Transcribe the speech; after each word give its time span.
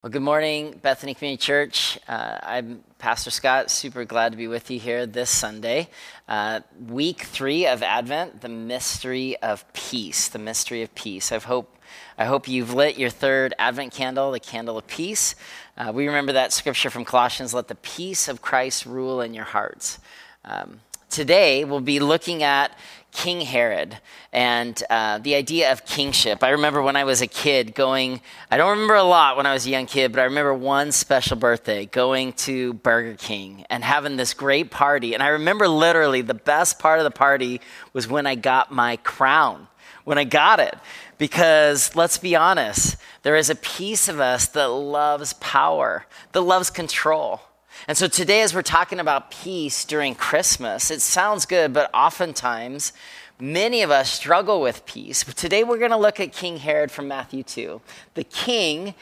Well, 0.00 0.12
good 0.12 0.22
morning, 0.22 0.78
Bethany 0.80 1.12
Community 1.12 1.42
Church. 1.44 1.98
Uh, 2.06 2.38
I'm 2.40 2.84
Pastor 2.98 3.32
Scott, 3.32 3.68
super 3.68 4.04
glad 4.04 4.30
to 4.30 4.38
be 4.38 4.46
with 4.46 4.70
you 4.70 4.78
here 4.78 5.06
this 5.06 5.28
Sunday. 5.28 5.88
Uh, 6.28 6.60
week 6.86 7.22
three 7.22 7.66
of 7.66 7.82
Advent, 7.82 8.40
the 8.40 8.48
mystery 8.48 9.36
of 9.38 9.64
peace, 9.72 10.28
the 10.28 10.38
mystery 10.38 10.82
of 10.82 10.94
peace. 10.94 11.32
I 11.32 11.40
hope, 11.40 11.76
I 12.16 12.26
hope 12.26 12.46
you've 12.46 12.72
lit 12.72 12.96
your 12.96 13.10
third 13.10 13.54
Advent 13.58 13.92
candle, 13.92 14.30
the 14.30 14.38
candle 14.38 14.78
of 14.78 14.86
peace. 14.86 15.34
Uh, 15.76 15.90
we 15.92 16.06
remember 16.06 16.32
that 16.32 16.52
scripture 16.52 16.90
from 16.90 17.04
Colossians 17.04 17.52
let 17.52 17.66
the 17.66 17.74
peace 17.74 18.28
of 18.28 18.40
Christ 18.40 18.86
rule 18.86 19.20
in 19.20 19.34
your 19.34 19.46
hearts. 19.46 19.98
Um, 20.44 20.78
today, 21.10 21.64
we'll 21.64 21.80
be 21.80 21.98
looking 21.98 22.44
at 22.44 22.70
King 23.12 23.40
Herod 23.40 23.98
and 24.32 24.80
uh, 24.90 25.18
the 25.18 25.34
idea 25.34 25.72
of 25.72 25.84
kingship. 25.84 26.44
I 26.44 26.50
remember 26.50 26.82
when 26.82 26.96
I 26.96 27.04
was 27.04 27.22
a 27.22 27.26
kid 27.26 27.74
going, 27.74 28.20
I 28.50 28.56
don't 28.56 28.70
remember 28.70 28.94
a 28.94 29.02
lot 29.02 29.36
when 29.36 29.46
I 29.46 29.52
was 29.52 29.66
a 29.66 29.70
young 29.70 29.86
kid, 29.86 30.12
but 30.12 30.20
I 30.20 30.24
remember 30.24 30.54
one 30.54 30.92
special 30.92 31.36
birthday 31.36 31.86
going 31.86 32.34
to 32.34 32.74
Burger 32.74 33.16
King 33.16 33.64
and 33.70 33.82
having 33.82 34.16
this 34.16 34.34
great 34.34 34.70
party. 34.70 35.14
And 35.14 35.22
I 35.22 35.28
remember 35.28 35.66
literally 35.68 36.20
the 36.20 36.34
best 36.34 36.78
part 36.78 36.98
of 36.98 37.04
the 37.04 37.10
party 37.10 37.60
was 37.92 38.06
when 38.06 38.26
I 38.26 38.34
got 38.34 38.70
my 38.70 38.96
crown, 38.96 39.68
when 40.04 40.18
I 40.18 40.24
got 40.24 40.60
it. 40.60 40.74
Because 41.16 41.96
let's 41.96 42.18
be 42.18 42.36
honest, 42.36 42.96
there 43.22 43.36
is 43.36 43.50
a 43.50 43.56
piece 43.56 44.08
of 44.08 44.20
us 44.20 44.46
that 44.48 44.68
loves 44.68 45.32
power, 45.34 46.06
that 46.32 46.42
loves 46.42 46.70
control. 46.70 47.40
And 47.86 47.96
so 47.96 48.08
today, 48.08 48.42
as 48.42 48.54
we're 48.54 48.62
talking 48.62 49.00
about 49.00 49.30
peace 49.30 49.84
during 49.84 50.14
Christmas, 50.14 50.90
it 50.90 51.00
sounds 51.00 51.46
good, 51.46 51.72
but 51.72 51.90
oftentimes 51.94 52.92
many 53.40 53.82
of 53.82 53.90
us 53.90 54.10
struggle 54.10 54.60
with 54.60 54.84
peace. 54.84 55.24
But 55.24 55.36
today, 55.36 55.64
we're 55.64 55.78
going 55.78 55.90
to 55.90 55.96
look 55.96 56.20
at 56.20 56.32
King 56.32 56.58
Herod 56.58 56.90
from 56.90 57.08
Matthew 57.08 57.42
2. 57.42 57.80
The 58.14 58.24
king 58.24 58.94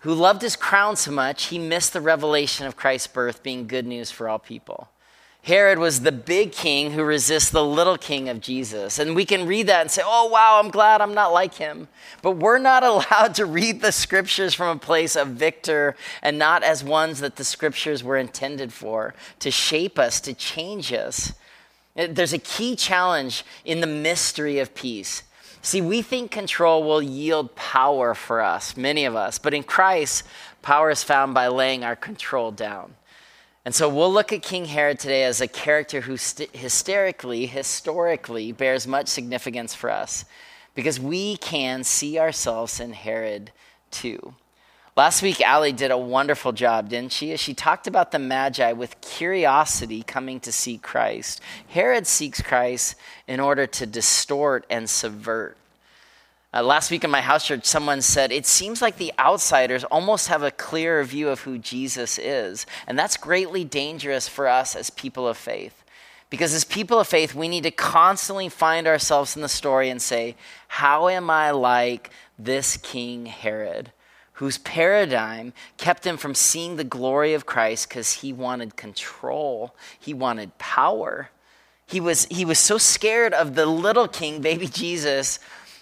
who 0.00 0.14
loved 0.14 0.42
his 0.42 0.56
crown 0.56 0.96
so 0.96 1.10
much, 1.10 1.46
he 1.46 1.58
missed 1.58 1.92
the 1.92 2.00
revelation 2.00 2.66
of 2.66 2.76
Christ's 2.76 3.08
birth 3.08 3.42
being 3.42 3.66
good 3.66 3.86
news 3.86 4.10
for 4.10 4.28
all 4.28 4.38
people. 4.38 4.88
Herod 5.46 5.78
was 5.78 6.00
the 6.00 6.10
big 6.10 6.50
king 6.50 6.90
who 6.90 7.04
resists 7.04 7.50
the 7.50 7.64
little 7.64 7.96
king 7.96 8.28
of 8.28 8.40
Jesus. 8.40 8.98
And 8.98 9.14
we 9.14 9.24
can 9.24 9.46
read 9.46 9.68
that 9.68 9.80
and 9.80 9.88
say, 9.88 10.02
oh, 10.04 10.26
wow, 10.26 10.58
I'm 10.60 10.72
glad 10.72 11.00
I'm 11.00 11.14
not 11.14 11.32
like 11.32 11.54
him. 11.54 11.86
But 12.20 12.32
we're 12.32 12.58
not 12.58 12.82
allowed 12.82 13.36
to 13.36 13.46
read 13.46 13.80
the 13.80 13.92
scriptures 13.92 14.54
from 14.54 14.76
a 14.76 14.80
place 14.80 15.14
of 15.14 15.28
victor 15.28 15.94
and 16.20 16.36
not 16.36 16.64
as 16.64 16.82
ones 16.82 17.20
that 17.20 17.36
the 17.36 17.44
scriptures 17.44 18.02
were 18.02 18.16
intended 18.16 18.72
for 18.72 19.14
to 19.38 19.52
shape 19.52 20.00
us, 20.00 20.20
to 20.22 20.34
change 20.34 20.92
us. 20.92 21.32
There's 21.94 22.32
a 22.32 22.38
key 22.38 22.74
challenge 22.74 23.44
in 23.64 23.80
the 23.80 23.86
mystery 23.86 24.58
of 24.58 24.74
peace. 24.74 25.22
See, 25.62 25.80
we 25.80 26.02
think 26.02 26.32
control 26.32 26.82
will 26.82 27.00
yield 27.00 27.54
power 27.54 28.14
for 28.14 28.40
us, 28.40 28.76
many 28.76 29.04
of 29.04 29.14
us, 29.14 29.38
but 29.38 29.54
in 29.54 29.62
Christ, 29.62 30.24
power 30.62 30.90
is 30.90 31.04
found 31.04 31.34
by 31.34 31.46
laying 31.46 31.84
our 31.84 31.94
control 31.94 32.50
down. 32.50 32.94
And 33.66 33.74
so 33.74 33.88
we'll 33.88 34.12
look 34.12 34.32
at 34.32 34.42
King 34.42 34.66
Herod 34.66 35.00
today 35.00 35.24
as 35.24 35.40
a 35.40 35.48
character 35.48 36.02
who 36.02 36.16
st- 36.16 36.54
hysterically, 36.54 37.46
historically 37.46 38.52
bears 38.52 38.86
much 38.86 39.08
significance 39.08 39.74
for 39.74 39.90
us 39.90 40.24
because 40.76 41.00
we 41.00 41.36
can 41.38 41.82
see 41.82 42.16
ourselves 42.16 42.78
in 42.78 42.92
Herod 42.92 43.50
too. 43.90 44.34
Last 44.96 45.20
week, 45.20 45.40
Allie 45.40 45.72
did 45.72 45.90
a 45.90 45.98
wonderful 45.98 46.52
job, 46.52 46.90
didn't 46.90 47.10
she? 47.10 47.36
She 47.36 47.54
talked 47.54 47.88
about 47.88 48.12
the 48.12 48.20
Magi 48.20 48.70
with 48.70 49.00
curiosity 49.00 50.04
coming 50.04 50.38
to 50.40 50.52
see 50.52 50.78
Christ. 50.78 51.40
Herod 51.66 52.06
seeks 52.06 52.40
Christ 52.40 52.94
in 53.26 53.40
order 53.40 53.66
to 53.66 53.84
distort 53.84 54.64
and 54.70 54.88
subvert. 54.88 55.56
Uh, 56.56 56.62
last 56.62 56.90
week 56.90 57.04
in 57.04 57.10
my 57.10 57.20
house 57.20 57.46
church, 57.46 57.66
someone 57.66 58.00
said, 58.00 58.32
It 58.32 58.46
seems 58.46 58.80
like 58.80 58.96
the 58.96 59.12
outsiders 59.18 59.84
almost 59.84 60.28
have 60.28 60.42
a 60.42 60.50
clearer 60.50 61.04
view 61.04 61.28
of 61.28 61.40
who 61.40 61.58
Jesus 61.58 62.18
is. 62.18 62.64
And 62.86 62.98
that's 62.98 63.18
greatly 63.18 63.62
dangerous 63.62 64.26
for 64.26 64.48
us 64.48 64.74
as 64.74 64.88
people 64.88 65.28
of 65.28 65.36
faith. 65.36 65.84
Because 66.30 66.54
as 66.54 66.64
people 66.64 66.98
of 66.98 67.08
faith, 67.08 67.34
we 67.34 67.46
need 67.46 67.64
to 67.64 67.70
constantly 67.70 68.48
find 68.48 68.86
ourselves 68.86 69.36
in 69.36 69.42
the 69.42 69.50
story 69.50 69.90
and 69.90 70.00
say, 70.00 70.34
How 70.68 71.10
am 71.10 71.28
I 71.28 71.50
like 71.50 72.08
this 72.38 72.78
King 72.78 73.26
Herod, 73.26 73.92
whose 74.34 74.56
paradigm 74.56 75.52
kept 75.76 76.06
him 76.06 76.16
from 76.16 76.34
seeing 76.34 76.76
the 76.76 76.84
glory 76.84 77.34
of 77.34 77.44
Christ 77.44 77.86
because 77.86 78.14
he 78.14 78.32
wanted 78.32 78.76
control, 78.76 79.74
he 80.00 80.14
wanted 80.14 80.56
power? 80.56 81.28
He 81.86 82.00
was, 82.00 82.24
he 82.30 82.46
was 82.46 82.58
so 82.58 82.78
scared 82.78 83.34
of 83.34 83.56
the 83.56 83.66
little 83.66 84.08
king, 84.08 84.40
baby 84.40 84.68
Jesus 84.68 85.38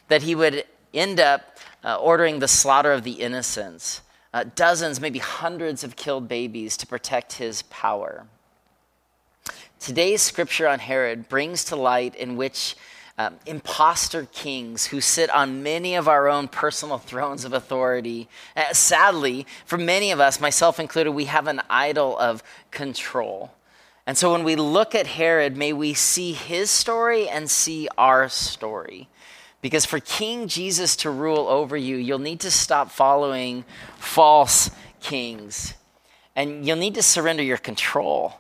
that 0.09 0.23
he 0.23 0.35
would 0.35 0.65
end 0.93 1.21
up 1.21 1.59
uh, 1.85 1.97
ordering 1.97 2.39
the 2.39 2.49
slaughter 2.49 2.93
of 2.93 3.05
the 3.05 3.13
innocents. 3.13 4.01
Uh, 4.33 4.45
dozens, 4.55 5.01
maybe 5.01 5.19
hundreds 5.19 5.85
of 5.85 5.97
killed 5.97 6.29
babies 6.29 6.77
to 6.77 6.87
protect 6.87 7.35
his 7.35 7.63
power. 7.63 8.27
Today's 9.79 10.23
scripture 10.23 10.67
on 10.67 10.79
Herod 10.79 11.29
brings 11.29 11.65
to 11.65 11.77
light 11.77 12.15
in 12.17 12.37
which 12.37 12.75
um, 13.17 13.37
impostor 13.47 14.27
kings 14.33 14.87
who 14.87 15.01
sit 15.01 15.31
on 15.31 15.63
many 15.63 15.95
of 15.95 16.09
our 16.09 16.29
own 16.29 16.49
personal 16.49 16.99
thrones 16.99 17.45
of 17.45 17.53
authority. 17.53 18.29
Uh, 18.57 18.73
sadly, 18.73 19.47
for 19.67 19.79
many 19.79 20.11
of 20.11 20.19
us, 20.21 20.41
myself 20.41 20.81
included, 20.81 21.13
we 21.13 21.27
have 21.27 21.47
an 21.47 21.61
idol 21.71 22.19
of 22.19 22.43
control. 22.71 23.53
And 24.07 24.19
so 24.19 24.33
when 24.33 24.43
we 24.43 24.57
look 24.57 24.95
at 24.95 25.07
Herod, 25.07 25.57
may 25.57 25.73
we 25.73 25.95
see 25.95 26.33
his 26.33 26.71
story 26.71 27.29
and 27.29 27.49
see 27.49 27.89
our 27.97 28.29
story. 28.29 29.09
Because 29.65 29.87
for 29.87 29.99
King 29.99 30.47
Jesus 30.47 30.95
to 30.97 31.11
rule 31.11 31.49
over 31.49 31.75
you, 31.75 31.97
you'll 31.97 32.19
need 32.19 32.41
to 32.41 32.51
stop 32.51 32.91
following 32.91 33.65
false 33.97 34.71
kings 35.01 35.73
and 36.37 36.67
you'll 36.67 36.77
need 36.77 36.97
to 36.97 37.03
surrender 37.03 37.43
your 37.43 37.57
control. 37.57 38.35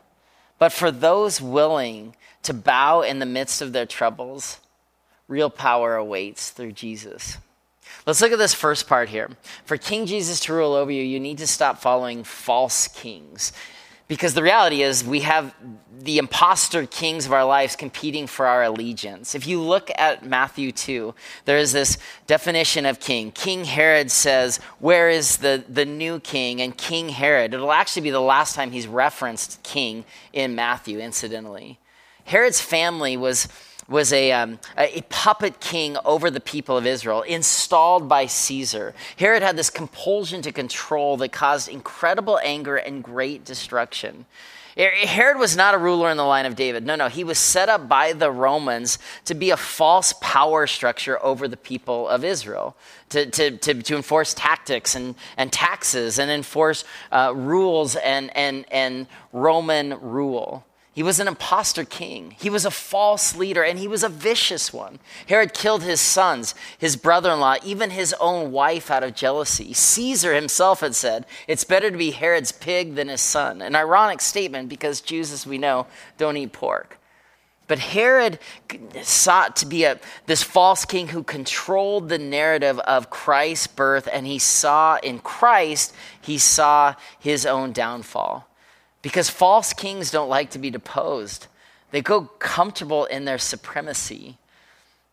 But 0.59 0.71
for 0.71 0.91
those 0.91 1.41
willing 1.41 2.15
to 2.43 2.53
bow 2.53 3.01
in 3.01 3.21
the 3.21 3.25
midst 3.25 3.62
of 3.62 3.73
their 3.73 3.87
troubles, 3.87 4.61
real 5.27 5.49
power 5.49 5.97
awaits 5.97 6.51
through 6.51 6.73
Jesus. 6.73 7.39
Let's 8.05 8.21
look 8.21 8.33
at 8.33 8.39
this 8.39 8.53
first 8.53 8.87
part 8.87 9.09
here. 9.09 9.31
For 9.65 9.79
King 9.79 10.05
Jesus 10.05 10.41
to 10.41 10.53
rule 10.53 10.75
over 10.75 10.93
you, 10.93 11.03
you 11.03 11.21
need 11.21 11.39
to 11.39 11.47
stop 11.47 11.81
following 11.81 12.23
false 12.23 12.87
kings. 12.87 13.55
Because 14.07 14.35
the 14.35 14.43
reality 14.43 14.83
is, 14.83 15.03
we 15.03 15.21
have 15.21 15.55
the 15.99 16.19
impostor 16.19 16.87
kings 16.87 17.25
of 17.25 17.33
our 17.33 17.45
lives 17.45 17.75
competing 17.75 18.27
for 18.27 18.47
our 18.47 18.63
allegiance. 18.63 19.35
If 19.35 19.47
you 19.47 19.61
look 19.61 19.91
at 19.97 20.27
Matthew 20.27 20.73
2, 20.73 21.15
there 21.47 21.57
is 21.57 21.73
this 21.73 21.97
definition 22.27 22.85
of 22.85 23.01
king. 23.01 23.33
King 23.33 23.65
Herod 23.65 24.11
says, 24.11 24.59
Where 24.79 25.09
is 25.09 25.39
the, 25.39 25.65
the 25.69 25.87
new 25.87 26.21
king? 26.21 26.61
And 26.61 26.77
King 26.77 27.09
Herod, 27.09 27.55
it'll 27.55 27.73
actually 27.73 28.03
be 28.03 28.11
the 28.11 28.21
last 28.21 28.55
time 28.55 28.73
he's 28.73 28.87
referenced 28.87 29.63
king 29.63 30.05
in 30.35 30.55
Matthew, 30.55 30.99
incidentally. 30.99 31.79
Herod's 32.25 32.61
family 32.61 33.17
was 33.17 33.49
was 33.89 34.12
a, 34.12 34.33
um, 34.33 34.59
a 34.77 35.03
puppet 35.09 35.61
king 35.61 35.97
over 36.05 36.31
the 36.31 36.41
people 36.41 36.77
of 36.77 36.87
Israel, 36.87 37.22
installed 37.22 38.09
by 38.09 38.27
Caesar. 38.27 38.95
Herod 39.17 39.43
had 39.43 39.56
this 39.56 39.71
compulsion 39.71 40.43
to 40.43 40.53
control 40.53 41.17
that 41.19 41.33
caused 41.33 41.69
incredible 41.69 42.39
anger 42.43 42.77
and 42.77 43.03
great 43.05 43.44
destruction. 43.44 44.27
Herod 44.77 45.39
was 45.39 45.56
not 45.56 45.75
a 45.75 45.78
ruler 45.78 46.11
in 46.11 46.17
the 46.17 46.25
line 46.25 46.47
of 46.47 46.56
David. 46.56 46.84
No, 46.84 46.97
no. 46.97 47.09
He 47.09 47.23
was 47.23 47.39
set 47.39 47.69
up 47.69 47.89
by 47.89 48.12
the 48.12 48.31
Romans 48.31 48.99
to 49.25 49.34
be 49.34 49.50
a 49.50 49.56
false 49.56 50.12
power 50.21 50.67
structure 50.67 51.23
over 51.25 51.47
the 51.47 51.56
people 51.56 52.09
of 52.09 52.25
Israel, 52.25 52.77
to, 53.11 53.27
to, 53.27 53.56
to, 53.59 53.75
to 53.83 53.97
enforce 53.97 54.34
tactics 54.34 54.97
and, 54.97 55.15
and 55.37 55.53
taxes 55.53 56.19
and 56.19 56.28
enforce 56.28 56.84
uh, 57.12 57.33
rules 57.37 57.94
and, 57.94 58.37
and, 58.37 58.65
and 58.73 59.06
Roman 59.33 60.00
rule. 60.00 60.65
He 60.94 61.03
was 61.03 61.19
an 61.19 61.27
impostor 61.27 61.84
king. 61.84 62.37
He 62.38 62.49
was 62.49 62.65
a 62.65 62.71
false 62.71 63.37
leader, 63.37 63.65
and 63.65 63.81
he 63.81 63.88
was 63.88 64.05
a 64.05 64.09
vicious 64.09 64.72
one. 64.72 65.00
Herod 65.27 65.53
killed 65.53 65.82
his 65.82 66.00
sons, 66.00 66.55
his 66.78 66.94
brother 66.94 67.32
in 67.32 67.41
law, 67.41 67.56
even 67.65 67.91
his 67.91 68.15
own 68.21 68.53
wife 68.53 68.93
out 68.93 69.03
of 69.03 69.16
jealousy. 69.16 69.72
Caesar 69.72 70.34
himself 70.34 70.81
had 70.81 70.94
said, 70.94 71.27
It's 71.49 71.65
better 71.65 71.91
to 71.91 71.97
be 71.97 72.12
Herod's 72.12 72.52
pig 72.52 72.94
than 72.94 73.08
his 73.08 73.20
son. 73.20 73.61
An 73.61 73.75
ironic 73.75 74.20
statement 74.20 74.69
because 74.69 75.00
Jews, 75.00 75.32
as 75.32 75.49
we 75.49 75.58
know, 75.58 75.88
don't 76.17 76.37
eat 76.37 76.52
pork. 76.52 77.00
But 77.67 77.81
Herod 77.81 78.38
sought 79.02 79.56
to 79.56 79.67
be 79.67 79.82
a, 79.82 79.99
this 80.26 80.44
false 80.44 80.85
king 80.85 81.08
who 81.08 81.25
controlled 81.25 82.08
the 82.08 82.19
narrative 82.19 82.79
of 82.81 83.11
Christ's 83.11 83.67
birth, 83.67 84.08
and 84.12 84.29
he 84.29 84.38
saw 84.38 84.99
in 85.02 85.19
Christ, 85.19 85.93
he 86.20 86.38
saw 86.38 86.94
his 87.19 87.44
own 87.44 87.73
downfall 87.73 88.47
because 89.05 89.29
false 89.29 89.75
kings 89.75 90.11
don't 90.11 90.31
like 90.31 90.49
to 90.51 90.59
be 90.59 90.71
deposed. 90.71 91.47
They 91.91 92.01
go 92.01 92.23
comfortable 92.39 93.05
in 93.05 93.27
their 93.27 93.37
supremacy. 93.37 94.39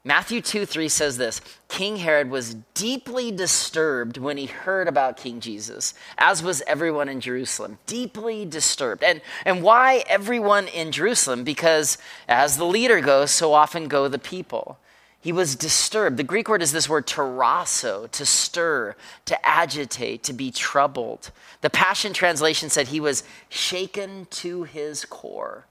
Matthew 0.06 0.42
2 0.42 0.66
3 0.66 0.88
says 0.88 1.18
this 1.18 1.42
King 1.68 1.98
Herod 1.98 2.30
was 2.30 2.56
deeply 2.74 3.32
disturbed 3.32 4.18
when 4.18 4.38
he 4.38 4.46
heard 4.46 4.88
about 4.88 5.18
King 5.18 5.42
Jesus, 5.42 5.94
as 6.18 6.42
was 6.42 6.64
everyone 6.66 7.10
in 7.10 7.20
Jerusalem. 7.20 7.80
Deeply 7.86 8.46
disturbed. 8.46 9.04
And, 9.04 9.22
and 9.44 9.62
why 9.62 10.06
everyone 10.08 10.70
in 10.70 10.94
Jerusalem? 10.94 11.44
Because 11.44 11.98
as 12.30 12.56
the 12.56 12.66
leader 12.66 13.02
goes, 13.02 13.30
so 13.30 13.52
often 13.52 13.90
go 13.90 14.08
the 14.08 14.18
people. 14.18 14.80
He 15.22 15.32
was 15.32 15.56
disturbed. 15.56 16.18
The 16.18 16.24
Greek 16.24 16.50
word 16.50 16.64
is 16.64 16.72
this 16.72 16.90
word 16.90 17.06
tarasso, 17.06 18.10
to 18.10 18.26
stir, 18.26 18.96
to 19.26 19.48
agitate, 19.48 20.24
to 20.24 20.34
be 20.34 20.50
troubled. 20.50 21.30
The 21.62 21.70
Passion 21.70 22.12
Translation 22.12 22.70
said 22.70 22.88
he 22.88 23.00
was 23.00 23.24
shaken 23.48 24.26
to 24.32 24.64
his 24.64 25.06
core. 25.06 25.68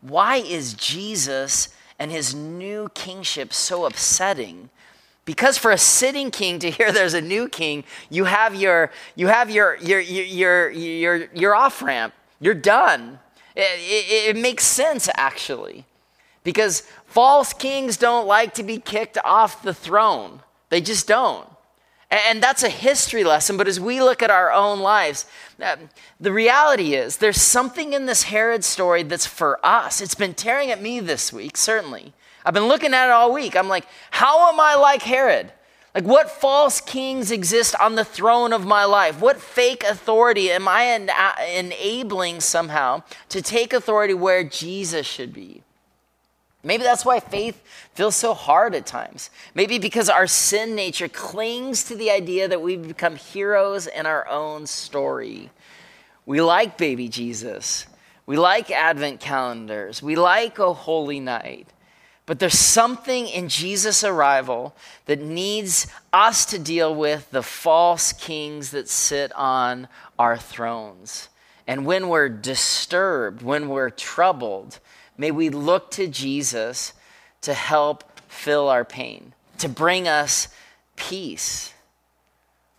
Why 0.00 0.36
is 0.36 0.74
Jesus 0.74 1.68
and 1.98 2.12
his 2.12 2.32
new 2.32 2.90
kingship 2.94 3.52
so 3.52 3.86
upsetting? 3.86 4.70
Because 5.24 5.58
for 5.58 5.72
a 5.72 5.78
sitting 5.78 6.30
king 6.30 6.60
to 6.60 6.70
hear 6.70 6.92
there's 6.92 7.14
a 7.14 7.20
new 7.20 7.48
king, 7.48 7.84
you 8.08 8.24
have 8.24 8.54
your 8.54 8.90
you 9.14 9.28
have 9.28 9.50
your 9.50 9.76
your 9.76 10.00
your 10.00 10.24
your 10.24 10.70
your, 10.70 11.28
your 11.32 11.54
off 11.54 11.82
ramp. 11.82 12.14
You're 12.40 12.54
done. 12.54 13.18
It, 13.54 13.62
it, 13.62 14.36
it 14.36 14.40
makes 14.40 14.64
sense 14.64 15.08
actually, 15.14 15.84
because 16.44 16.82
False 17.12 17.52
kings 17.52 17.98
don't 17.98 18.26
like 18.26 18.54
to 18.54 18.62
be 18.62 18.78
kicked 18.78 19.18
off 19.22 19.62
the 19.62 19.74
throne, 19.74 20.40
they 20.70 20.80
just 20.80 21.06
don't. 21.06 21.46
And 22.10 22.42
that's 22.42 22.62
a 22.62 22.70
history 22.70 23.22
lesson, 23.22 23.58
but 23.58 23.68
as 23.68 23.78
we 23.78 24.00
look 24.00 24.22
at 24.22 24.30
our 24.30 24.50
own 24.50 24.80
lives, 24.80 25.26
uh, 25.62 25.76
the 26.18 26.32
reality 26.32 26.94
is 26.94 27.18
there's 27.18 27.40
something 27.40 27.92
in 27.92 28.06
this 28.06 28.22
Herod 28.22 28.64
story 28.64 29.02
that's 29.02 29.26
for 29.26 29.60
us. 29.62 30.00
It's 30.00 30.14
been 30.14 30.32
tearing 30.32 30.70
at 30.70 30.80
me 30.80 31.00
this 31.00 31.34
week, 31.34 31.58
certainly. 31.58 32.14
I've 32.46 32.54
been 32.54 32.66
looking 32.66 32.94
at 32.94 33.08
it 33.08 33.12
all 33.12 33.30
week. 33.30 33.54
I'm 33.54 33.68
like, 33.68 33.84
how 34.10 34.50
am 34.50 34.58
I 34.58 34.74
like 34.74 35.02
Herod? 35.02 35.52
Like, 35.94 36.04
what 36.04 36.30
false 36.30 36.80
kings 36.80 37.30
exist 37.30 37.74
on 37.78 37.94
the 37.94 38.06
throne 38.06 38.54
of 38.54 38.64
my 38.64 38.86
life? 38.86 39.20
What 39.20 39.38
fake 39.38 39.84
authority 39.84 40.50
am 40.50 40.66
I 40.66 40.86
en- 40.86 41.10
enabling 41.54 42.40
somehow 42.40 43.02
to 43.28 43.42
take 43.42 43.74
authority 43.74 44.14
where 44.14 44.44
Jesus 44.44 45.06
should 45.06 45.34
be? 45.34 45.62
Maybe 46.64 46.84
that's 46.84 47.04
why 47.04 47.18
faith 47.18 47.60
feels 47.94 48.14
so 48.14 48.34
hard 48.34 48.74
at 48.74 48.86
times. 48.86 49.30
Maybe 49.54 49.78
because 49.78 50.08
our 50.08 50.28
sin 50.28 50.76
nature 50.76 51.08
clings 51.08 51.84
to 51.84 51.96
the 51.96 52.10
idea 52.10 52.46
that 52.46 52.62
we've 52.62 52.86
become 52.86 53.16
heroes 53.16 53.88
in 53.88 54.06
our 54.06 54.28
own 54.28 54.66
story. 54.66 55.50
We 56.24 56.40
like 56.40 56.78
baby 56.78 57.08
Jesus. 57.08 57.86
We 58.26 58.36
like 58.36 58.70
Advent 58.70 59.18
calendars. 59.18 60.02
We 60.02 60.14
like 60.14 60.60
a 60.60 60.72
holy 60.72 61.18
night. 61.18 61.66
But 62.26 62.38
there's 62.38 62.58
something 62.58 63.26
in 63.26 63.48
Jesus' 63.48 64.04
arrival 64.04 64.76
that 65.06 65.20
needs 65.20 65.88
us 66.12 66.44
to 66.46 66.58
deal 66.58 66.94
with 66.94 67.28
the 67.32 67.42
false 67.42 68.12
kings 68.12 68.70
that 68.70 68.88
sit 68.88 69.32
on 69.32 69.88
our 70.18 70.38
thrones. 70.38 71.28
And 71.66 71.84
when 71.84 72.08
we're 72.08 72.28
disturbed, 72.28 73.42
when 73.42 73.68
we're 73.68 73.90
troubled, 73.90 74.78
May 75.16 75.30
we 75.30 75.48
look 75.48 75.90
to 75.92 76.06
Jesus 76.06 76.92
to 77.42 77.54
help 77.54 78.04
fill 78.28 78.68
our 78.68 78.84
pain, 78.84 79.34
to 79.58 79.68
bring 79.68 80.08
us 80.08 80.48
peace. 80.96 81.74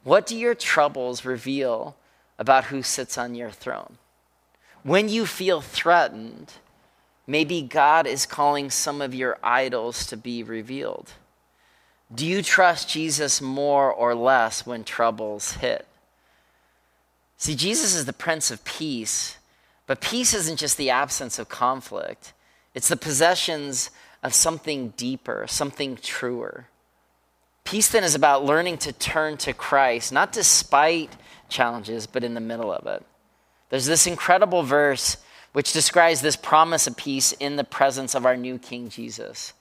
What 0.03 0.25
do 0.25 0.35
your 0.35 0.56
troubles 0.56 1.25
reveal 1.25 1.95
about 2.38 2.65
who 2.65 2.81
sits 2.81 3.18
on 3.18 3.35
your 3.35 3.51
throne? 3.51 3.97
When 4.83 5.07
you 5.07 5.25
feel 5.25 5.62
threatened, 5.62 6.53
maybe 7.25 7.62
God 7.62 8.06
is 8.06 8.25
calling 8.25 8.69
some 8.69 9.01
of 9.01 9.15
your 9.15 9.38
idols 9.41 10.06
to 10.07 10.18
be 10.18 10.44
revealed. 10.44 11.12
Do 12.13 12.25
you 12.25 12.41
trust 12.41 12.89
Jesus 12.89 13.41
more 13.41 13.91
or 13.91 14.13
less 14.13 14.65
when 14.65 14.83
troubles 14.83 15.53
hit? 15.53 15.88
See, 17.38 17.56
Jesus 17.56 17.95
is 17.95 18.06
the 18.06 18.13
Prince 18.13 18.51
of 18.51 18.63
Peace 18.65 19.38
but 19.88 20.01
peace 20.01 20.33
isn't 20.33 20.59
just 20.59 20.77
the 20.77 20.89
absence 20.89 21.39
of 21.39 21.50
conflict, 21.50 22.33
it's 22.74 22.88
the 22.88 22.97
possessions 22.97 23.89
of 24.24 24.33
something 24.33 24.94
deeper, 24.95 25.45
something 25.47 25.97
truer. 25.97 26.68
Peace 27.63 27.89
then 27.89 28.03
is 28.03 28.15
about 28.15 28.45
learning 28.45 28.77
to 28.80 28.91
turn 28.94 29.38
to 29.38 29.53
Christ, 29.53 30.12
not 30.12 30.31
despite 30.31 31.15
challenges, 31.50 32.07
but 32.07 32.24
in 32.24 32.33
the 32.33 32.41
middle 32.41 32.71
of 32.71 32.88
it. 32.88 33.03
There's 33.69 33.85
this 33.85 34.07
incredible 34.07 34.63
verse 34.63 35.18
which 35.53 35.74
describes 35.74 36.21
this 36.21 36.36
promise 36.36 36.88
of 36.88 36.97
peace 36.97 37.31
in 37.33 37.56
the 37.56 37.63
presence 37.63 38.15
of 38.15 38.25
our 38.25 38.36
new 38.36 38.57
King 38.57 38.89
Jesus. 38.89 39.53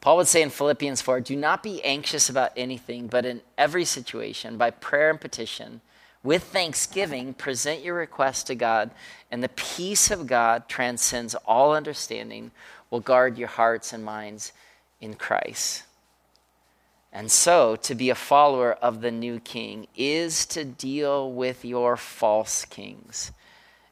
Paul 0.00 0.16
would 0.18 0.28
say 0.28 0.42
in 0.42 0.50
Philippians 0.50 1.02
4 1.02 1.20
Do 1.20 1.36
not 1.36 1.62
be 1.62 1.82
anxious 1.84 2.28
about 2.28 2.52
anything, 2.56 3.06
but 3.06 3.26
in 3.26 3.42
every 3.56 3.84
situation, 3.84 4.56
by 4.56 4.70
prayer 4.70 5.10
and 5.10 5.20
petition, 5.20 5.80
with 6.26 6.42
thanksgiving, 6.42 7.32
present 7.32 7.82
your 7.82 7.94
request 7.94 8.48
to 8.48 8.54
God, 8.56 8.90
and 9.30 9.42
the 9.42 9.48
peace 9.50 10.10
of 10.10 10.26
God 10.26 10.68
transcends 10.68 11.36
all 11.46 11.72
understanding, 11.72 12.50
will 12.90 13.00
guard 13.00 13.38
your 13.38 13.48
hearts 13.48 13.92
and 13.92 14.04
minds 14.04 14.52
in 15.00 15.14
Christ. 15.14 15.84
And 17.12 17.30
so, 17.30 17.76
to 17.76 17.94
be 17.94 18.10
a 18.10 18.16
follower 18.16 18.72
of 18.72 19.00
the 19.00 19.12
new 19.12 19.38
king 19.38 19.86
is 19.96 20.44
to 20.46 20.64
deal 20.64 21.32
with 21.32 21.64
your 21.64 21.96
false 21.96 22.64
kings, 22.64 23.30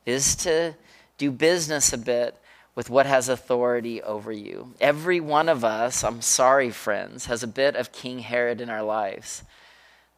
is 0.04 0.34
to 0.36 0.74
do 1.16 1.30
business 1.30 1.92
a 1.92 1.98
bit 1.98 2.34
with 2.74 2.90
what 2.90 3.06
has 3.06 3.28
authority 3.28 4.02
over 4.02 4.32
you. 4.32 4.74
Every 4.80 5.20
one 5.20 5.48
of 5.48 5.64
us, 5.64 6.02
I'm 6.02 6.20
sorry, 6.20 6.70
friends, 6.70 7.26
has 7.26 7.44
a 7.44 7.48
bit 7.48 7.76
of 7.76 7.92
King 7.92 8.18
Herod 8.18 8.60
in 8.60 8.68
our 8.68 8.82
lives 8.82 9.44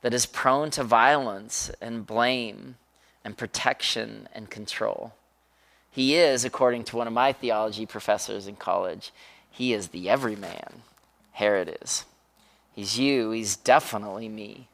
that 0.02 0.14
is 0.14 0.26
prone 0.26 0.70
to 0.70 0.84
violence 0.84 1.70
and 1.80 2.06
blame 2.06 2.76
and 3.24 3.36
protection 3.36 4.28
and 4.32 4.50
control. 4.50 5.12
He 5.90 6.14
is, 6.14 6.44
according 6.44 6.84
to 6.84 6.96
one 6.96 7.06
of 7.06 7.12
my 7.12 7.32
theology 7.32 7.86
professors 7.86 8.46
in 8.46 8.56
college, 8.56 9.12
he 9.50 9.72
is 9.72 9.88
the 9.88 10.10
everyman. 10.10 10.82
Herod 11.32 11.78
is. 11.82 12.04
He's 12.74 12.98
you, 12.98 13.30
he's 13.30 13.56
definitely 13.56 14.28
me. 14.28 14.68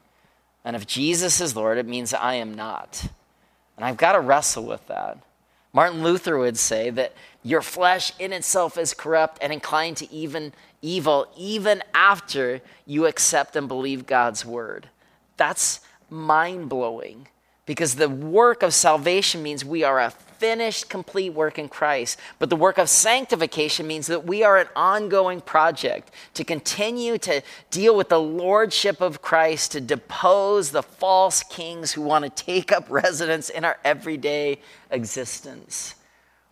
And 0.64 0.76
if 0.76 0.86
Jesus 0.86 1.40
is 1.40 1.56
Lord, 1.56 1.78
it 1.78 1.86
means 1.86 2.12
I 2.12 2.34
am 2.34 2.54
not. 2.54 3.08
And 3.76 3.84
I've 3.84 3.96
got 3.96 4.12
to 4.12 4.20
wrestle 4.20 4.64
with 4.64 4.86
that. 4.88 5.18
Martin 5.72 6.02
Luther 6.02 6.38
would 6.38 6.58
say 6.58 6.90
that 6.90 7.14
your 7.42 7.62
flesh 7.62 8.12
in 8.18 8.32
itself 8.32 8.76
is 8.76 8.92
corrupt 8.92 9.38
and 9.40 9.52
inclined 9.52 9.96
to 9.98 10.12
even 10.12 10.52
evil 10.82 11.26
even 11.36 11.82
after 11.94 12.60
you 12.84 13.06
accept 13.06 13.56
and 13.56 13.68
believe 13.68 14.06
God's 14.06 14.44
word. 14.44 14.88
That's 15.42 15.80
mind 16.08 16.68
blowing 16.68 17.26
because 17.66 17.96
the 17.96 18.08
work 18.08 18.62
of 18.62 18.72
salvation 18.72 19.42
means 19.42 19.64
we 19.64 19.82
are 19.82 19.98
a 19.98 20.10
finished, 20.10 20.88
complete 20.88 21.30
work 21.30 21.58
in 21.58 21.68
Christ. 21.68 22.16
But 22.38 22.48
the 22.48 22.54
work 22.54 22.78
of 22.78 22.88
sanctification 22.88 23.88
means 23.88 24.06
that 24.06 24.24
we 24.24 24.44
are 24.44 24.56
an 24.56 24.68
ongoing 24.76 25.40
project 25.40 26.12
to 26.34 26.44
continue 26.44 27.18
to 27.18 27.42
deal 27.72 27.96
with 27.96 28.08
the 28.08 28.20
lordship 28.20 29.00
of 29.00 29.20
Christ, 29.20 29.72
to 29.72 29.80
depose 29.80 30.70
the 30.70 30.84
false 30.84 31.42
kings 31.42 31.90
who 31.90 32.02
want 32.02 32.24
to 32.24 32.44
take 32.44 32.70
up 32.70 32.86
residence 32.88 33.50
in 33.50 33.64
our 33.64 33.78
everyday 33.84 34.60
existence. 34.92 35.96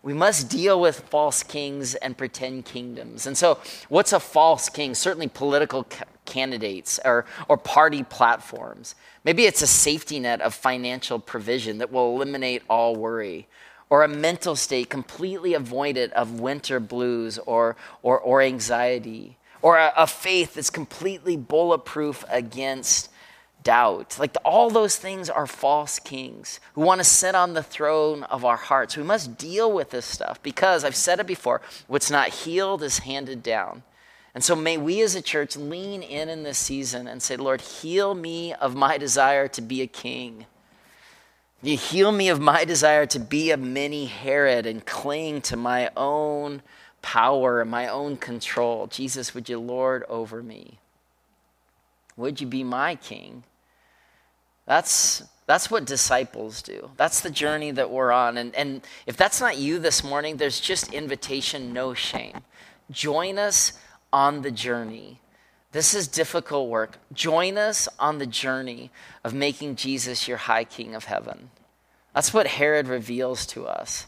We 0.03 0.14
must 0.14 0.49
deal 0.49 0.81
with 0.81 0.99
false 0.99 1.45
kings 1.45 1.95
and 1.95 2.19
pretend 2.19 2.64
kingdoms. 2.64 3.29
And 3.29 3.38
so, 3.38 3.61
what's 3.88 4.12
a 4.12 4.19
false 4.19 4.69
king? 4.69 4.97
Certainly, 4.97 5.29
political 5.29 5.85
ca- 5.85 6.07
candidates 6.25 7.00
or, 7.05 7.27
or 7.49 7.57
party 7.57 8.03
platforms. 8.03 8.95
Maybe 9.25 9.45
it's 9.45 9.62
a 9.62 9.67
safety 9.67 10.21
net 10.21 10.41
of 10.41 10.55
financial 10.55 11.19
provision 11.19 11.79
that 11.79 11.93
will 11.93 12.15
eliminate 12.15 12.62
all 12.69 12.97
worry, 12.97 13.49
or 13.89 14.03
a 14.03 14.09
mental 14.09 14.57
state 14.57 14.89
completely 14.89 15.55
avoided 15.55 16.12
of 16.12 16.41
winter 16.41 16.81
blues 16.81 17.39
or, 17.39 17.77
or, 18.03 18.19
or 18.19 18.41
anxiety, 18.41 19.37
or 19.62 19.77
a, 19.77 19.93
a 19.97 20.07
faith 20.07 20.55
that's 20.55 20.71
completely 20.71 21.37
bulletproof 21.37 22.25
against 22.31 23.11
doubt. 23.62 24.17
Like 24.19 24.35
all 24.45 24.71
those 24.71 24.97
things 24.97 25.29
are 25.29 25.47
false 25.47 25.99
kings 25.99 26.61
who 26.75 26.81
want 26.83 27.00
to 27.00 27.05
sit 27.05 27.35
on 27.35 27.55
the 27.55 27.62
throne 27.62 28.23
of 28.25 28.45
our 28.45 28.57
hearts. 28.57 28.97
We 28.97 29.03
must 29.03 29.37
deal 29.37 29.71
with 29.71 29.91
this 29.91 30.07
stuff 30.07 30.43
because 30.43 30.85
I've 30.85 30.97
said 30.97 31.21
it 31.21 31.27
before 31.27 31.61
what's 31.87 32.11
not 32.11 32.29
healed 32.29 32.83
is 32.83 33.00
handed 33.00 33.43
down. 33.43 33.83
And 34.35 34.45
so 34.45 34.55
may 34.55 34.79
we 34.79 35.03
as 35.03 35.15
a 35.15 35.23
church 35.23 35.57
lean 35.57 36.03
in 36.03 36.29
in 36.29 36.45
this 36.45 36.59
season 36.59 37.09
and 37.09 37.23
say, 37.23 37.37
Lord, 37.37 37.61
heal 37.61 38.15
me 38.15 38.55
of 38.55 38.77
my 38.77 38.97
desire 38.97 39.49
to 39.49 39.61
be 39.61 39.83
a 39.83 39.87
king. 39.87 40.47
You 41.63 41.77
heal 41.77 42.13
me 42.13 42.29
of 42.29 42.41
my 42.41 42.65
desire 42.65 43.07
to 43.07 43.19
be 43.19 43.51
a 43.51 43.57
mini 43.57 44.07
Herod 44.07 44.67
and 44.67 44.87
cling 44.87 45.43
to 45.43 45.57
my 45.57 45.91
own 45.97 46.63
power 47.03 47.61
and 47.61 47.71
my 47.71 47.89
own 47.89 48.17
control. 48.17 48.87
Jesus, 48.87 49.35
would 49.35 49.49
you 49.49 49.59
lord 49.59 50.05
over 50.09 50.43
me? 50.43 50.79
Would 52.17 52.41
you 52.41 52.47
be 52.47 52.65
my 52.65 52.95
king? 52.95 53.45
That's, 54.67 55.23
that's 55.47 55.71
what 55.71 55.85
disciples 55.85 56.63
do. 56.63 56.91
That's 56.97 57.21
the 57.21 57.31
journey 57.31 57.73
that 57.73 57.91
we're 57.91 58.13
on. 58.13 58.39
And, 58.39 58.55
and 58.55 58.83
if 59.07 59.17
that's 59.17 59.41
not 59.41 59.59
you 59.59 59.79
this 59.79 60.05
morning, 60.05 60.37
there's 60.37 60.61
just 60.61 60.93
invitation, 60.93 61.73
no 61.73 61.93
shame. 61.93 62.43
Join 62.91 63.39
us 63.39 63.73
on 64.12 64.43
the 64.43 64.50
journey. 64.50 65.21
This 65.73 65.95
is 65.95 66.09
difficult 66.09 66.69
work. 66.69 66.99
Join 67.12 67.57
us 67.57 67.88
on 67.99 68.19
the 68.19 68.26
journey 68.26 68.90
of 69.23 69.33
making 69.33 69.76
Jesus 69.76 70.26
your 70.26 70.37
high 70.37 70.64
king 70.64 70.95
of 70.95 71.05
heaven. 71.05 71.50
That's 72.14 72.35
what 72.35 72.49
Herod 72.49 72.88
reveals 72.88 73.47
to 73.47 73.67
us. 73.67 74.07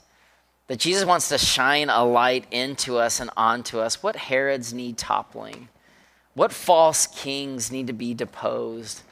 That 0.66 0.80
Jesus 0.80 1.04
wants 1.04 1.28
to 1.28 1.38
shine 1.38 1.88
a 1.88 2.04
light 2.04 2.46
into 2.50 2.96
us 2.96 3.20
and 3.20 3.30
onto 3.36 3.78
us. 3.78 4.02
What 4.02 4.16
Herods 4.16 4.72
need 4.72 4.98
toppling? 4.98 5.68
What 6.34 6.52
false 6.52 7.06
kings 7.06 7.70
need 7.70 7.86
to 7.88 7.92
be 7.92 8.14
deposed? 8.14 9.02